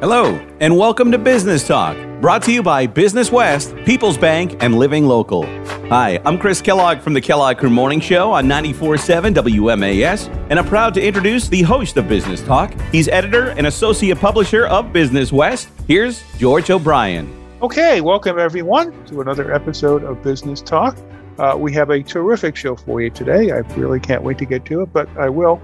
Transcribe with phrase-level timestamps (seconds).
[0.00, 4.78] Hello, and welcome to Business Talk, brought to you by Business West, People's Bank, and
[4.78, 5.44] Living Local.
[5.90, 10.66] Hi, I'm Chris Kellogg from the Kellogg Crew Morning Show on 94.7 WMAS, and I'm
[10.66, 12.72] proud to introduce the host of Business Talk.
[12.90, 15.68] He's editor and associate publisher of Business West.
[15.86, 17.30] Here's George O'Brien.
[17.60, 20.96] Okay, welcome everyone to another episode of Business Talk.
[21.38, 23.50] Uh, we have a terrific show for you today.
[23.50, 25.60] I really can't wait to get to it, but I will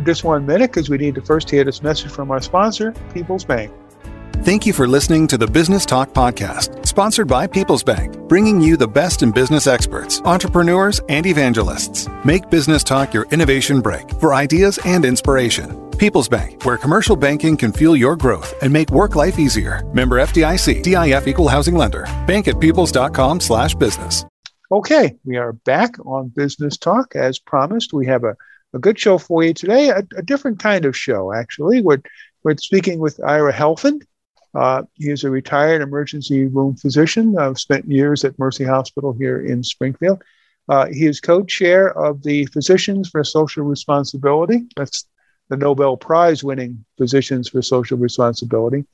[0.00, 2.92] for just one minute because we need to first hear this message from our sponsor,
[3.12, 3.72] People's Bank.
[4.42, 8.78] Thank you for listening to the Business Talk Podcast, sponsored by People's Bank, bringing you
[8.78, 12.08] the best in business experts, entrepreneurs, and evangelists.
[12.24, 15.90] Make Business Talk your innovation break for ideas and inspiration.
[15.98, 19.84] People's Bank, where commercial banking can fuel your growth and make work life easier.
[19.92, 22.04] Member FDIC, DIF equal housing lender.
[22.26, 24.24] Bank at peoples.com slash business.
[24.72, 27.14] Okay, we are back on Business Talk.
[27.16, 28.36] As promised, we have a
[28.72, 29.90] a good show for you today.
[29.90, 31.80] A, a different kind of show, actually.
[31.82, 32.02] We're,
[32.44, 34.02] we're speaking with Ira Helfand.
[34.54, 37.38] Uh, he is a retired emergency room physician.
[37.38, 40.22] I've spent years at Mercy Hospital here in Springfield.
[40.68, 44.66] Uh, he is co-chair of the Physicians for Social Responsibility.
[44.76, 45.04] That's
[45.48, 48.84] the Nobel Prize winning Physicians for Social Responsibility,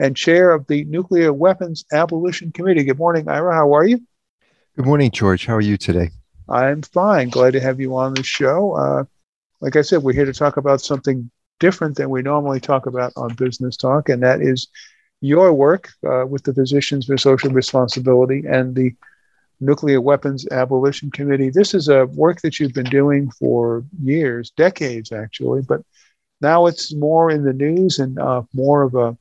[0.00, 2.84] and chair of the Nuclear Weapons Abolition Committee.
[2.84, 3.54] Good morning, Ira.
[3.54, 4.00] How are you?
[4.76, 5.46] Good morning, George.
[5.46, 6.10] How are you today?
[6.48, 7.28] I'm fine.
[7.28, 8.72] Glad to have you on the show.
[8.72, 9.04] Uh,
[9.60, 13.12] like I said, we're here to talk about something different than we normally talk about
[13.16, 14.68] on Business Talk, and that is
[15.20, 18.94] your work uh, with the Physicians for Social Responsibility and the
[19.60, 21.48] Nuclear Weapons Abolition Committee.
[21.48, 25.80] This is a work that you've been doing for years, decades actually, but
[26.42, 29.16] now it's more in the news and uh, more of a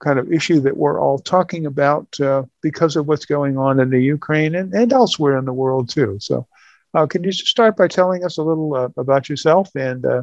[0.00, 3.90] kind of issue that we're all talking about uh, because of what's going on in
[3.90, 6.16] the Ukraine and, and elsewhere in the world too.
[6.20, 6.46] So
[6.94, 10.22] uh, can you just start by telling us a little uh, about yourself and uh,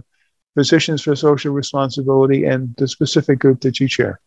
[0.55, 4.19] Physicians for Social Responsibility and the specific group that you chair?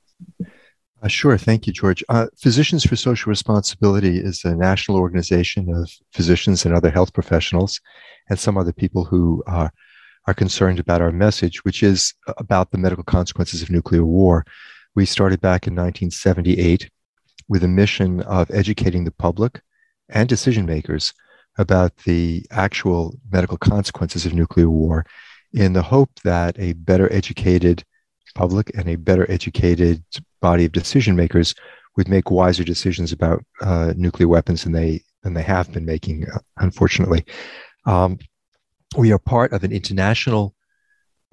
[1.00, 1.38] Uh, sure.
[1.38, 2.04] Thank you, George.
[2.08, 7.80] Uh, physicians for Social Responsibility is a national organization of physicians and other health professionals
[8.28, 9.72] and some other people who are,
[10.26, 14.44] are concerned about our message, which is about the medical consequences of nuclear war.
[14.94, 16.90] We started back in 1978
[17.48, 19.62] with a mission of educating the public
[20.08, 21.14] and decision makers
[21.58, 25.04] about the actual medical consequences of nuclear war
[25.52, 27.84] in the hope that a better educated
[28.34, 30.02] public and a better educated
[30.40, 31.54] body of decision makers
[31.96, 36.26] would make wiser decisions about uh, nuclear weapons than they than they have been making,
[36.32, 37.24] uh, unfortunately.
[37.86, 38.18] Um,
[38.96, 40.54] we are part of an international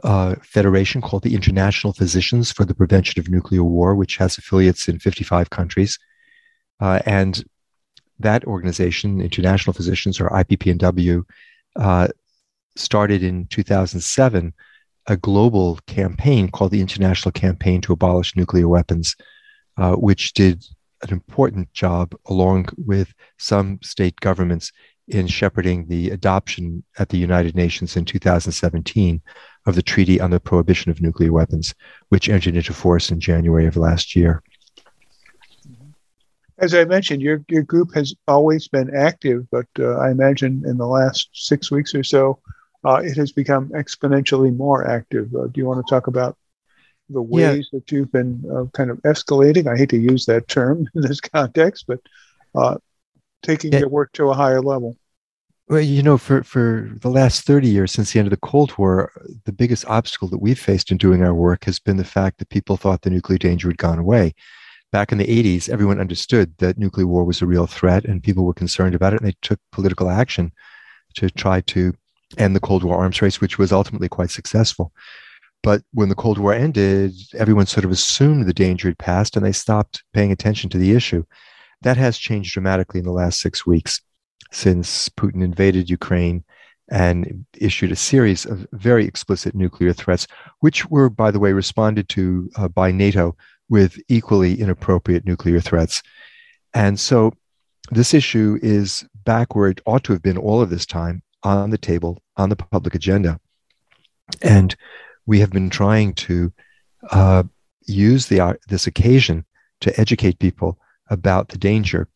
[0.04, 4.88] uh, federation called the International Physicians for the Prevention of Nuclear War, which has affiliates
[4.88, 6.00] in 55 countries.
[6.82, 7.44] Uh, and
[8.20, 11.24] that organization, International Physicians or IPPNW,
[11.76, 12.08] uh,
[12.76, 14.54] started in 2007
[15.08, 19.16] a global campaign called the International Campaign to Abolish Nuclear Weapons,
[19.78, 20.66] uh, which did
[21.04, 24.72] an important job along with some state governments
[25.08, 29.22] in shepherding the adoption at the United Nations in 2017
[29.68, 31.76] of the Treaty on the Prohibition of Nuclear Weapons,
[32.10, 34.42] which entered into force in January of last year
[36.58, 40.78] as I mentioned, your your group has always been active, but uh, I imagine in
[40.78, 42.40] the last six weeks or so,
[42.86, 45.34] uh, it has become exponentially more active.
[45.36, 46.38] Uh, do you want to talk about
[47.10, 47.80] the ways yeah.
[47.80, 49.68] that you've been uh, kind of escalating?
[49.68, 52.00] I hate to use that term in this context, but
[52.54, 52.78] uh,
[53.44, 53.80] taking yeah.
[53.80, 54.96] your work to a higher level.
[55.68, 58.78] Well, you know, for, for the last 30 years since the end of the Cold
[58.78, 59.12] War,
[59.46, 62.50] the biggest obstacle that we've faced in doing our work has been the fact that
[62.50, 64.36] people thought the nuclear danger had gone away
[64.96, 68.46] back in the 80s, everyone understood that nuclear war was a real threat and people
[68.46, 69.20] were concerned about it.
[69.20, 70.54] And they took political action
[71.16, 71.94] to try to
[72.38, 74.94] end the Cold War arms race, which was ultimately quite successful.
[75.64, 79.46] But when the Cold War ended, everyone sort of assumed the danger had passed and
[79.46, 81.26] they stopped paying attention to the issue.
[81.82, 84.00] That has changed dramatically in the last six weeks
[84.54, 86.46] since Putin invaded Ukraine
[86.90, 90.26] and issued a series of very explicit nuclear threats,
[90.62, 93.36] which were, by the way, responded to uh, by NATO
[93.70, 96.02] with equally inappropriate nuclear threats.
[96.74, 97.34] And so
[97.92, 101.70] this issue is back where it ought to have been all of this time on
[101.70, 103.40] the table, on the public agenda.
[104.42, 104.76] And
[105.26, 106.52] we have been trying to
[107.12, 107.44] uh,
[107.86, 109.46] use the, uh, this occasion
[109.82, 110.80] to educate people
[111.10, 112.08] about the danger.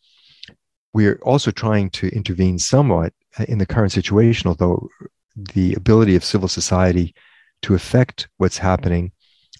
[0.94, 3.14] We're also trying to intervene somewhat
[3.48, 4.90] in the current situation, although
[5.36, 7.14] the ability of civil society
[7.62, 9.12] to affect what's happening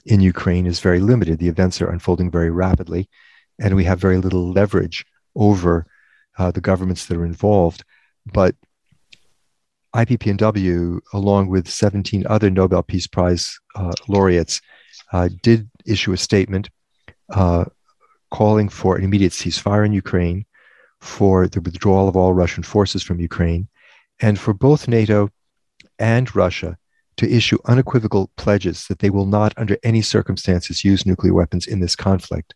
[0.10, 1.38] in Ukraine is very limited.
[1.38, 3.08] The events are unfolding very rapidly,
[3.60, 5.86] and we have very little leverage over
[6.40, 7.84] uh, the governments that are involved.
[8.34, 8.56] But
[9.96, 14.62] IPPNW, along with 17 other Nobel Peace Prize uh, laureates,
[15.14, 16.70] uh, did issue a statement
[17.32, 17.66] uh,
[18.32, 20.46] calling for an immediate ceasefire in Ukraine,
[21.02, 23.68] for the withdrawal of all Russian forces from Ukraine,
[24.20, 25.30] and for both NATO
[26.00, 26.80] and Russia
[27.20, 31.82] to issue unequivocal pledges that they will not, under any circumstances, use nuclear weapons in
[31.82, 32.56] this conflict,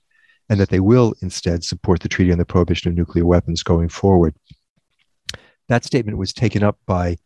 [0.49, 3.89] and that they will instead support the Treaty on the Prohibition of Nuclear Weapons going
[3.89, 4.33] forward.
[5.67, 7.17] That statement was taken up by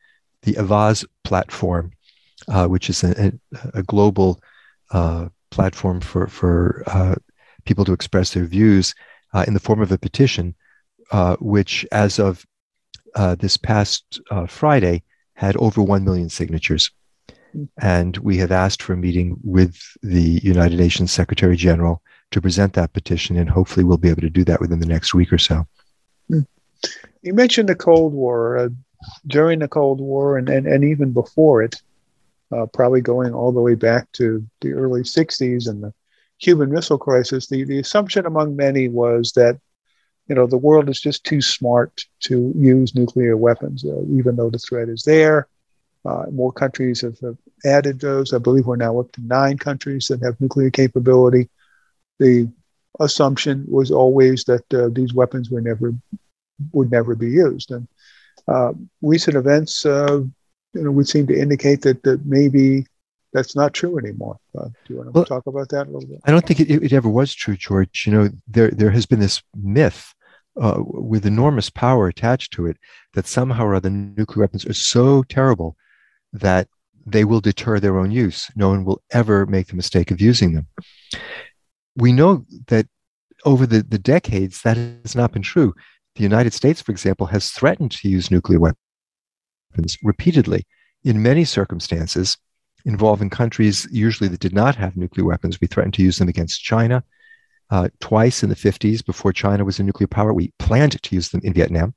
[0.42, 1.92] the Avaaz platform,
[2.48, 3.32] uh, which is a,
[3.76, 4.42] a global
[4.92, 7.16] uh, platform for, for uh,
[7.66, 8.96] people to express their views
[9.36, 10.56] uh, in the form of a petition,
[11.12, 12.44] uh, which, as of
[13.14, 16.90] uh, this past Friday, had over 1 million signatures.
[17.82, 22.02] And we have asked for a meeting with the United Nations Secretary General
[22.32, 25.14] to present that petition, and hopefully we'll be able to do that within the next
[25.14, 25.66] week or so.
[26.28, 26.42] Hmm.
[27.22, 28.58] You mentioned the Cold War.
[28.58, 28.70] Uh,
[29.28, 31.82] during the Cold War and, and, and even before it,
[32.52, 35.94] uh, probably going all the way back to the early 60s and the
[36.40, 39.60] Cuban Missile Crisis, the, the assumption among many was that
[40.28, 44.50] you know the world is just too smart to use nuclear weapons, uh, even though
[44.50, 45.48] the threat is there.
[46.06, 48.34] Uh, more countries have, have, added those.
[48.34, 51.50] I believe we're now up to nine countries that have nuclear capability.
[52.20, 52.50] The
[53.00, 55.94] assumption was always that uh, these weapons were never
[56.72, 57.88] would never be used, and
[58.48, 60.22] uh, recent events, uh,
[60.74, 62.86] you know, would seem to indicate that that maybe
[63.34, 64.40] that's not true anymore.
[64.58, 66.22] Uh, do you want to well, talk about that a little bit?
[66.26, 68.04] I don't think it, it, ever was true, George.
[68.06, 70.14] You know, there there has been this myth
[70.60, 72.78] uh, with enormous power attached to it
[73.14, 75.76] that somehow or other nuclear weapons are so terrible
[76.34, 76.68] that
[77.06, 78.50] they will deter their own use.
[78.56, 80.68] No one will ever make the mistake of using them.
[81.96, 82.88] We know that
[83.46, 85.74] over the, the decades, that has not been true.
[86.16, 90.66] The United States, for example, has threatened to use nuclear weapons repeatedly
[91.04, 92.38] in many circumstances
[92.86, 95.62] involving countries usually that did not have nuclear weapons.
[95.62, 97.04] We threatened to use them against China
[97.70, 100.34] uh, twice in the 50s before China was a nuclear power.
[100.34, 101.94] We planned to use them in Vietnam.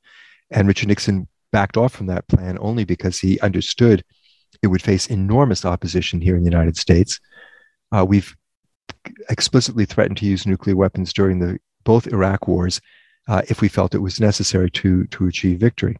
[0.51, 4.05] And Richard Nixon backed off from that plan only because he understood
[4.63, 7.21] it would face enormous opposition here in the United States.
[7.93, 8.37] Uh, we've
[9.29, 12.81] explicitly threatened to use nuclear weapons during the both Iraq wars
[13.29, 15.97] uh, if we felt it was necessary to, to achieve victory.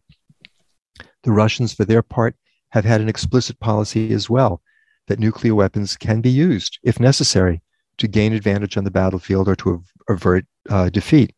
[1.23, 2.35] The Russians, for their part,
[2.69, 4.61] have had an explicit policy as well
[5.07, 7.61] that nuclear weapons can be used, if necessary,
[7.97, 11.33] to gain advantage on the battlefield or to avert uh, defeat.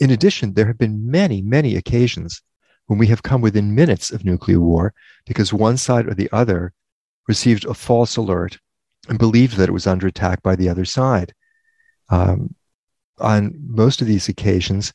[0.00, 2.42] In addition, there have been many, many occasions
[2.86, 4.92] when we have come within minutes of nuclear war
[5.26, 6.72] because one side or the other
[7.28, 8.58] received a false alert
[9.08, 11.32] and believed that it was under attack by the other side.
[12.08, 12.54] Um,
[13.18, 14.92] on most of these occasions,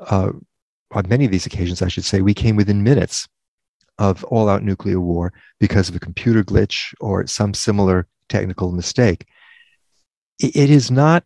[0.00, 0.30] uh,
[0.92, 3.28] on many of these occasions, I should say, we came within minutes
[3.98, 9.26] of all out nuclear war because of a computer glitch or some similar technical mistake.
[10.38, 11.24] It is not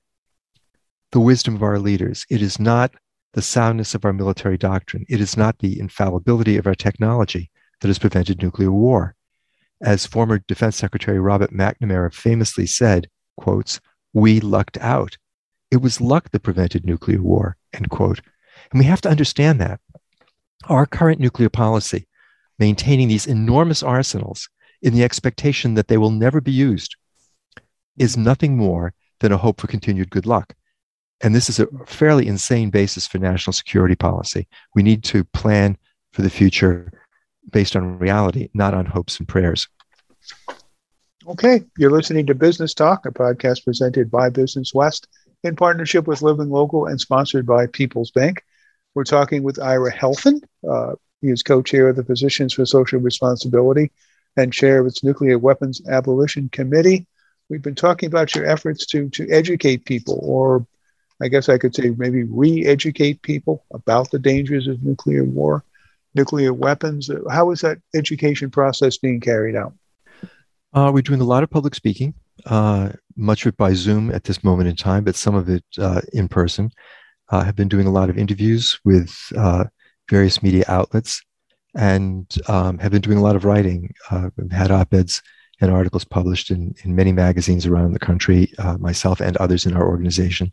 [1.13, 2.25] the wisdom of our leaders.
[2.31, 2.95] It is not
[3.33, 5.05] the soundness of our military doctrine.
[5.09, 7.51] It is not the infallibility of our technology
[7.81, 9.15] that has prevented nuclear war.
[9.81, 13.81] As former Defense Secretary Robert McNamara famously said, quotes,
[14.13, 15.17] we lucked out.
[15.71, 18.21] It was luck that prevented nuclear war, end quote.
[18.71, 19.81] And we have to understand that.
[20.69, 22.07] Our current nuclear policy,
[22.59, 24.49] maintaining these enormous arsenals
[24.83, 26.97] in the expectation that they will never be used,
[27.99, 30.55] is nothing more than a hope for continued good luck.
[31.23, 34.49] And this is a fairly insane basis for national security policy.
[34.75, 35.79] We need to plan
[36.13, 36.93] for the future
[37.51, 39.69] based on reality, not on hopes and prayers.
[41.27, 45.07] Okay, you're listening to Business Talk, a podcast presented by Business West
[45.45, 48.43] in partnership with Living Local and sponsored by People's Bank.
[48.95, 50.43] We're talking with Ira Helfand.
[50.69, 53.93] Uh, he is co chair of the Physicians for Social Responsibility
[54.37, 57.07] and chair of its Nuclear Weapons Abolition Committee.
[57.49, 60.67] We've been talking about your efforts to, to educate people or
[61.23, 65.65] I guess I could say maybe re educate people about the dangers of nuclear war,
[66.15, 67.11] nuclear weapons.
[67.31, 69.73] How is that education process being carried out?
[70.75, 72.15] Uh, we're doing a lot of public speaking,
[72.47, 75.65] uh, much of it by Zoom at this moment in time, but some of it
[75.79, 76.71] uh, in person.
[77.31, 79.65] I have been doing a lot of interviews with uh,
[80.11, 81.23] various media outlets
[81.75, 83.95] and um, have been doing a lot of writing.
[84.11, 85.23] Uh, I've had op eds
[85.61, 89.75] and articles published in, in many magazines around the country, uh, myself and others in
[89.75, 90.53] our organization.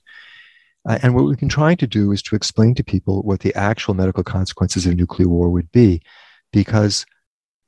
[0.88, 3.54] Uh, and what we've been trying to do is to explain to people what the
[3.56, 6.02] actual medical consequences of nuclear war would be,
[6.52, 7.06] because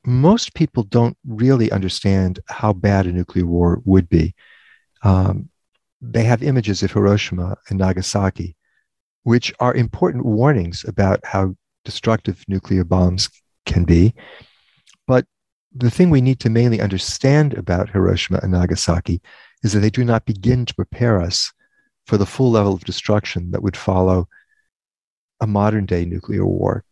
[0.06, 4.34] most people don't really understand how bad a nuclear war would be.
[5.03, 5.50] Um,
[6.01, 8.56] they have images of Hiroshima and Nagasaki,
[9.24, 13.30] which are important warnings about how destructive nuclear bombs
[13.65, 14.13] can be.
[15.06, 15.25] But
[15.74, 19.22] the thing we need to mainly understand about Hiroshima and Nagasaki
[19.63, 21.51] is that they do not begin to prepare us
[22.08, 24.27] for the full level of destruction that would follow
[25.39, 26.84] a modern day nuclear war.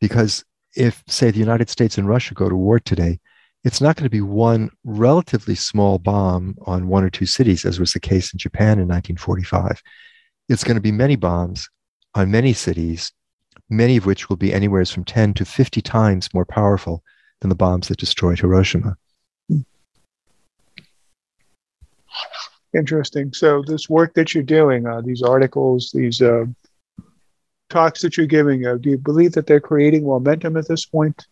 [0.00, 3.18] Because if, say, the United States and Russia go to war today,
[3.64, 7.80] it's not going to be one relatively small bomb on one or two cities, as
[7.80, 9.82] was the case in Japan in 1945.
[10.48, 11.68] It's going to be many bombs
[12.14, 13.10] on many cities,
[13.68, 17.02] many of which will be anywhere from 10 to 50 times more powerful
[17.40, 18.96] than the bombs that destroyed Hiroshima.
[22.76, 23.32] Interesting.
[23.32, 26.44] So, this work that you're doing, uh, these articles, these uh,
[27.70, 31.26] talks that you're giving, uh, do you believe that they're creating momentum at this point?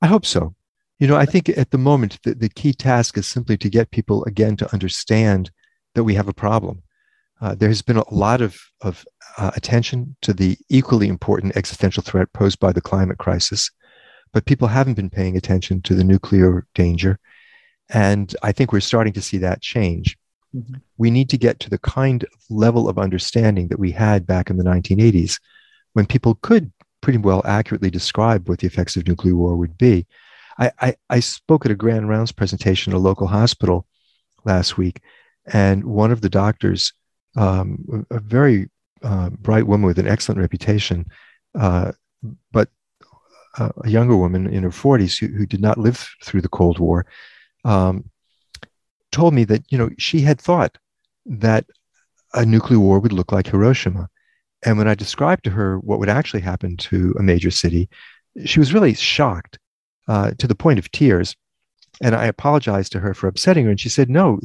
[0.00, 0.54] I hope so.
[1.00, 3.90] You know, I think at the moment, the, the key task is simply to get
[3.90, 5.50] people again to understand
[5.94, 6.82] that we have a problem.
[7.40, 9.04] Uh, there has been a lot of, of
[9.38, 13.70] uh, attention to the equally important existential threat posed by the climate crisis,
[14.32, 17.18] but people haven't been paying attention to the nuclear danger.
[17.88, 20.16] And I think we're starting to see that change.
[20.56, 20.74] Mm-hmm.
[20.96, 24.48] We need to get to the kind of level of understanding that we had back
[24.48, 25.38] in the 1980s
[25.92, 30.06] when people could pretty well accurately describe what the effects of nuclear war would be.
[30.58, 33.86] I, I, I spoke at a grand rounds presentation at a local hospital
[34.44, 35.02] last week,
[35.46, 36.92] and one of the doctors,
[37.36, 38.70] um, a very
[39.02, 41.06] uh, bright woman with an excellent reputation,
[41.54, 41.92] uh,
[42.52, 42.70] but
[43.58, 46.78] uh, a younger woman in her 40s who, who, did not live through the Cold
[46.78, 47.06] War,
[47.64, 48.08] um,
[49.12, 50.78] told me that you know she had thought
[51.26, 51.66] that
[52.34, 54.08] a nuclear war would look like Hiroshima,
[54.64, 57.88] and when I described to her what would actually happen to a major city,
[58.44, 59.58] she was really shocked
[60.08, 61.36] uh, to the point of tears.
[62.02, 63.70] And I apologized to her for upsetting her.
[63.70, 64.38] And she said, No,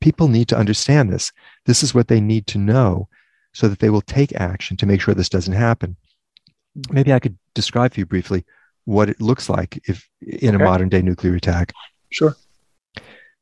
[0.00, 1.30] people need to understand this.
[1.66, 3.08] This is what they need to know
[3.52, 5.96] so that they will take action to make sure this doesn't happen.
[6.90, 8.44] Maybe I could describe for you briefly
[8.86, 10.64] what it looks like if in okay.
[10.64, 11.72] a modern day nuclear attack.
[12.10, 12.36] Sure.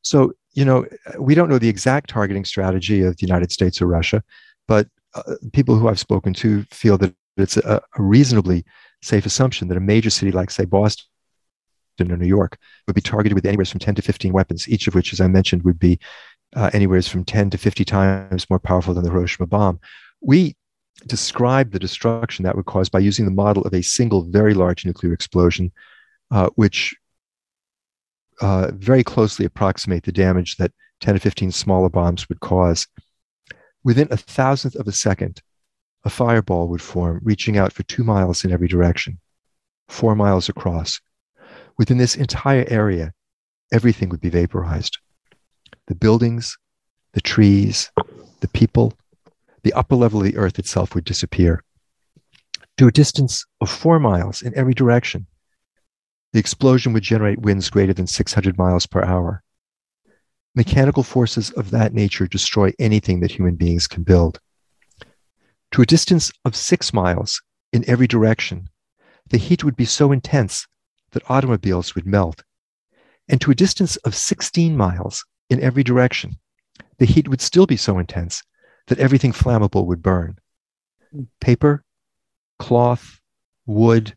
[0.01, 0.85] So, you know,
[1.19, 4.23] we don't know the exact targeting strategy of the United States or Russia,
[4.67, 8.65] but uh, people who I've spoken to feel that it's a, a reasonably
[9.01, 11.05] safe assumption that a major city like, say, Boston
[12.01, 14.95] or New York would be targeted with anywhere from 10 to 15 weapons, each of
[14.95, 15.99] which, as I mentioned, would be
[16.55, 19.79] uh, anywhere from 10 to 50 times more powerful than the Hiroshima bomb.
[20.21, 20.55] We
[21.07, 24.85] describe the destruction that would cause by using the model of a single very large
[24.85, 25.71] nuclear explosion,
[26.31, 26.95] uh, which
[28.41, 32.87] uh, very closely approximate the damage that 10 to 15 smaller bombs would cause.
[33.83, 35.41] Within a thousandth of a second,
[36.03, 39.19] a fireball would form, reaching out for two miles in every direction,
[39.87, 40.99] four miles across.
[41.77, 43.13] Within this entire area,
[43.71, 44.97] everything would be vaporized
[45.87, 46.55] the buildings,
[47.13, 47.91] the trees,
[48.41, 48.93] the people,
[49.63, 51.63] the upper level of the earth itself would disappear.
[52.77, 55.25] To a distance of four miles in every direction,
[56.33, 59.43] the explosion would generate winds greater than 600 miles per hour.
[60.55, 64.39] Mechanical forces of that nature destroy anything that human beings can build.
[65.71, 68.69] To a distance of six miles in every direction,
[69.29, 70.67] the heat would be so intense
[71.11, 72.43] that automobiles would melt.
[73.27, 76.39] And to a distance of 16 miles in every direction,
[76.97, 78.43] the heat would still be so intense
[78.87, 80.39] that everything flammable would burn.
[81.39, 81.83] Paper,
[82.57, 83.21] cloth,
[83.65, 84.15] wood,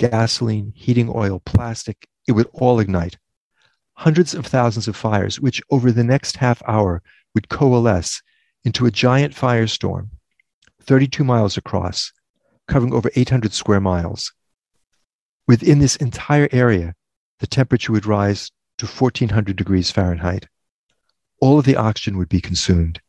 [0.00, 3.18] gasoline, heating oil, plastic, it would all ignite.
[3.92, 7.02] Hundreds of thousands of fires, which over the next half hour
[7.34, 8.22] would coalesce
[8.64, 10.08] into a giant firestorm,
[10.82, 12.12] 32 miles across,
[12.66, 14.32] covering over 800 square miles.
[15.46, 16.94] Within this entire area,
[17.40, 20.46] the temperature would rise to 1400 degrees Fahrenheit.
[21.42, 23.02] All of the oxygen would be consumed,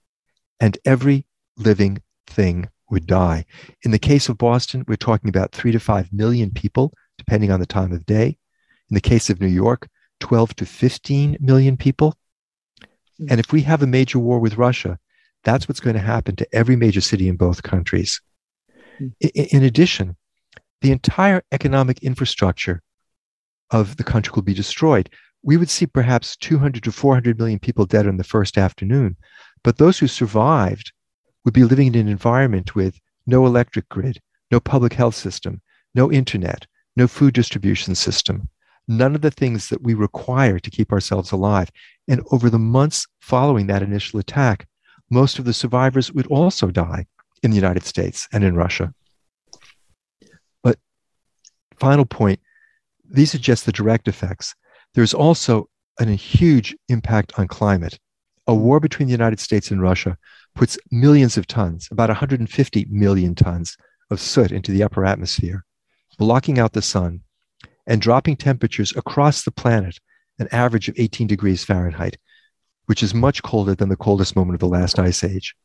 [0.60, 3.46] and every living thing would die.
[3.84, 7.60] In the case of Boston, we're talking about three to five million people, depending on
[7.60, 8.38] the time of day.
[8.90, 9.88] In the case of New York,
[10.20, 12.16] 12 to 15 million people.
[13.30, 15.00] And if we have a major war with Russia,
[15.44, 18.22] that's what's going to happen to every major city in both countries.
[18.98, 19.08] Hmm.
[19.22, 20.18] In addition,
[20.82, 22.82] the entire economic infrastructure
[23.72, 25.10] of the country will be destroyed.
[25.44, 29.18] We would see perhaps 200 to 400 million people dead in the first afternoon,
[29.64, 30.92] but those who survived
[31.44, 34.20] would be living in an environment with no electric grid,
[34.52, 35.62] no public health system,
[35.96, 38.50] no internet, no food distribution system,
[38.88, 41.72] none of the things that we require to keep ourselves alive.
[42.08, 44.68] And over the months following that initial attack,
[45.10, 47.06] most of the survivors would also die
[47.44, 48.94] in the United States and in Russia.
[50.64, 50.78] But
[51.78, 52.40] final point,
[53.10, 54.56] these are just the direct effects.
[54.94, 55.70] There's also
[56.00, 58.00] an, a huge impact on climate.
[58.52, 60.18] A war between the United States and Russia
[60.56, 63.78] puts millions of tons, about 150 million tons
[64.10, 65.64] of soot into the upper atmosphere,
[66.20, 67.22] blocking out the sun
[67.88, 70.00] and dropping temperatures across the planet
[70.38, 72.18] an average of 18 degrees Fahrenheit,
[72.88, 75.56] which is much colder than the coldest moment of the last ice age.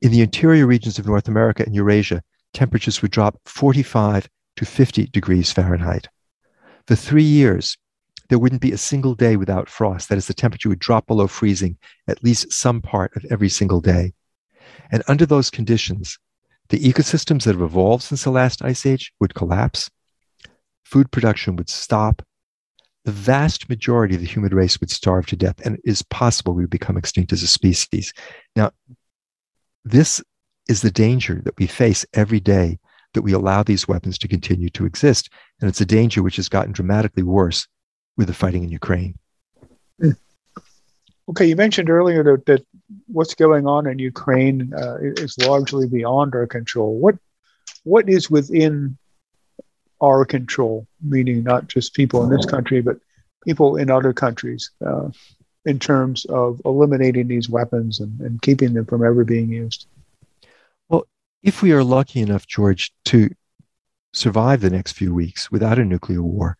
[0.00, 2.22] In the interior regions of North America and Eurasia,
[2.52, 6.06] temperatures would drop 45 to 50 degrees Fahrenheit.
[6.86, 7.76] For three years,
[8.28, 10.08] there wouldn't be a single day without frost.
[10.08, 11.76] That is, the temperature would drop below freezing
[12.08, 14.12] at least some part of every single day.
[14.90, 16.18] And under those conditions,
[16.68, 19.90] the ecosystems that have evolved since the last ice age would collapse,
[20.84, 22.22] food production would stop,
[23.04, 26.52] the vast majority of the human race would starve to death, and it is possible
[26.54, 28.12] we would become extinct as a species.
[28.56, 28.72] Now,
[29.84, 30.20] this
[30.68, 32.78] is the danger that we face every day
[33.14, 35.30] that we allow these weapons to continue to exist.
[35.60, 37.66] And it's a danger which has gotten dramatically worse
[38.16, 39.18] with the fighting in Ukraine.
[41.28, 42.64] Okay, you mentioned earlier that, that
[43.08, 46.98] what's going on in Ukraine uh, is largely beyond our control.
[46.98, 47.16] What
[47.82, 48.96] what is within
[50.00, 52.98] our control, meaning not just people in this country, but
[53.44, 55.08] people in other countries, uh,
[55.64, 59.86] in terms of eliminating these weapons and, and keeping them from ever being used?
[60.88, 61.06] Well,
[61.42, 63.30] if we are lucky enough, George, to
[64.12, 66.56] survive the next few weeks without a nuclear war,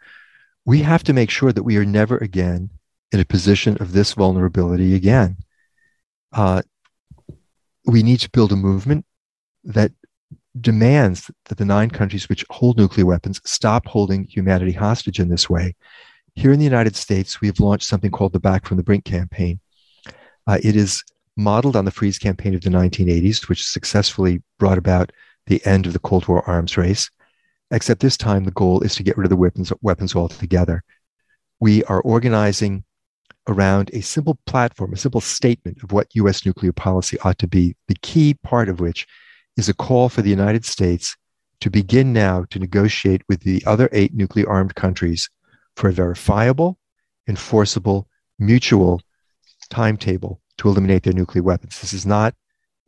[0.67, 2.71] we have to make sure that we are never again
[3.13, 5.37] in a position of this vulnerability again.
[6.33, 6.61] Uh,
[7.87, 9.07] we need to build a movement
[9.63, 9.93] that
[10.61, 15.49] demands that the nine countries which hold nuclear weapons stop holding humanity hostage in this
[15.49, 15.75] way.
[16.35, 19.05] Here in the United States, we have launched something called the Back from the Brink
[19.05, 19.61] campaign.
[20.49, 21.05] Uh, it is
[21.37, 25.13] modeled on the freeze campaign of the 1980s, which successfully brought about
[25.47, 27.09] the end of the Cold War arms race
[27.71, 30.83] except this time the goal is to get rid of the weapons, weapons altogether.
[31.61, 32.85] We are organizing
[33.49, 37.77] around a simple platform, a simple statement of what US nuclear policy ought to be,
[37.89, 39.07] the key part of which
[39.57, 41.17] is a call for the United States
[41.61, 45.31] to begin now to negotiate with the other eight nuclear armed countries
[45.77, 46.79] for a verifiable,
[47.29, 48.09] enforceable,
[48.39, 49.01] mutual
[49.71, 51.81] timetable to eliminate their nuclear weapons.
[51.81, 52.35] This is not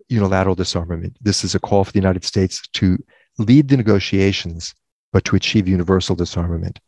[0.08, 1.16] unilateral disarmament.
[1.20, 2.99] This is a call for the United States to
[3.38, 4.74] lead the negotiations,
[5.12, 6.80] but to achieve universal disarmament.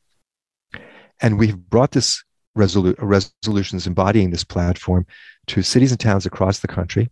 [1.22, 2.22] And we've brought this
[2.56, 5.06] resolu- resolutions embodying this platform
[5.46, 7.10] to cities and towns across the country,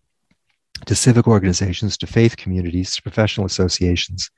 [0.87, 4.31] to civic organizations, to faith communities, to professional associations.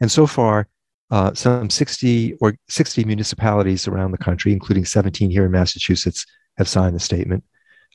[0.00, 0.68] And so far,
[1.10, 6.26] uh, some 60 or 60 municipalities around the country, including 17 here in Massachusetts,
[6.56, 7.44] have signed the statement.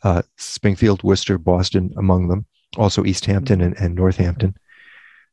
[0.04, 2.46] Uh, Springfield, Worcester, Boston, among them,
[2.78, 4.56] also East Hampton and, and Northampton.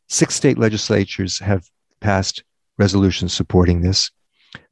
[0.09, 1.69] Six state legislatures have
[2.01, 2.45] passed
[2.79, 4.11] resolutions supporting this.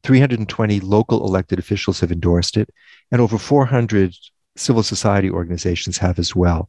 [0.04, 2.70] 320 local elected officials have endorsed it,
[3.10, 4.14] and over 400
[4.56, 6.68] civil society organizations have as well.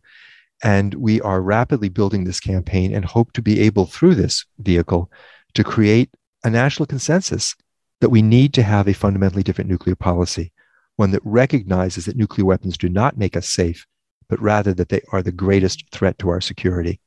[0.64, 5.12] And we are rapidly building this campaign and hope to be able, through this vehicle,
[5.54, 6.10] to create
[6.44, 7.56] a national consensus
[8.02, 10.52] that we need to have a fundamentally different nuclear policy,
[10.96, 13.86] one that recognizes that nuclear weapons do not make us safe,
[14.28, 17.00] but rather that they are the greatest threat to our security.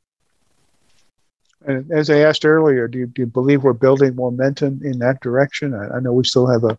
[1.66, 5.20] And as I asked earlier, do you, do you believe we're building momentum in that
[5.20, 5.74] direction?
[5.74, 6.78] I, I know we still have a,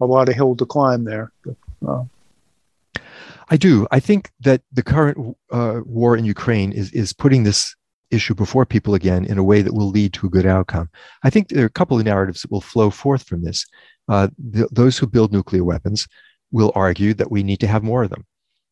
[0.00, 1.30] a lot of hill to climb there.
[1.44, 1.56] But,
[1.86, 2.04] uh,
[3.50, 3.86] I do.
[3.90, 7.76] I think that the current uh, war in Ukraine is is putting this
[8.10, 10.88] issue before people again in a way that will lead to a good outcome.
[11.22, 13.66] I think there are a couple of narratives that will flow forth from this.
[14.08, 16.06] Uh, those who build nuclear weapons
[16.52, 18.24] will argue that we need to have more of them,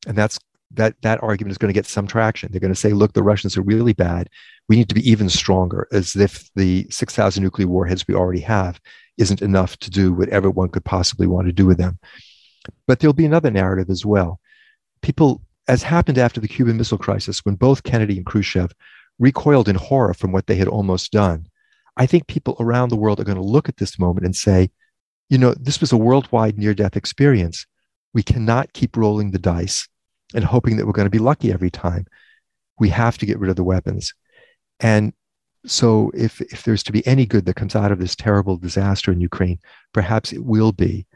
[0.07, 0.39] and that's
[0.75, 2.51] that that argument is going to get some traction.
[2.51, 4.29] They're going to say, look, the Russians are really bad.
[4.69, 8.81] We need to be even stronger, as if the 6,000 nuclear warheads we already have
[9.19, 11.99] isn't enough to do whatever one could possibly want to do with them.
[12.87, 14.41] But there'll be another narrative as well.
[15.03, 18.73] People, as happened after the Cuban Missile Crisis, when both Kennedy and Khrushchev
[19.19, 21.47] recoiled in horror from what they had almost done,
[21.97, 24.71] I think people around the world are going to look at this moment and say,
[25.29, 27.67] you know, this was a worldwide near death experience.
[28.15, 29.89] We cannot keep rolling the dice
[30.35, 32.07] and hoping that we're going to be lucky every time.
[32.79, 34.15] We have to get rid of the weapons.
[34.81, 35.13] And
[35.65, 39.13] so if, if there's to be any good that comes out of this terrible disaster
[39.13, 39.59] in Ukraine,
[39.93, 41.07] perhaps it will be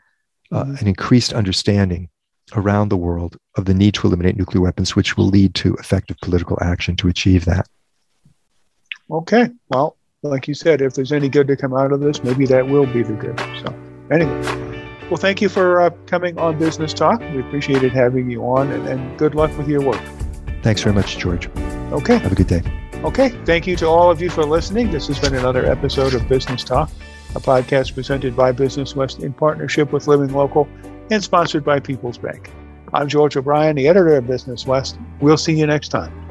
[0.52, 0.76] uh, mm-hmm.
[0.76, 2.08] an increased understanding
[2.54, 6.16] around the world of the need to eliminate nuclear weapons, which will lead to effective
[6.22, 7.66] political action to achieve that.
[9.10, 9.50] Okay.
[9.68, 12.68] Well, like you said, if there's any good to come out of this, maybe that
[12.68, 13.38] will be the good.
[13.64, 13.74] So,
[14.10, 14.65] anyway.
[15.08, 17.20] Well, thank you for uh, coming on Business Talk.
[17.20, 20.02] We appreciated having you on, and, and good luck with your work.
[20.62, 21.48] Thanks very much, George.
[21.92, 22.18] Okay.
[22.18, 22.62] Have a good day.
[23.04, 23.28] Okay.
[23.44, 24.90] Thank you to all of you for listening.
[24.90, 26.90] This has been another episode of Business Talk,
[27.36, 30.66] a podcast presented by Business West in partnership with Living Local
[31.12, 32.50] and sponsored by People's Bank.
[32.92, 34.98] I'm George O'Brien, the editor of Business West.
[35.20, 36.25] We'll see you next time.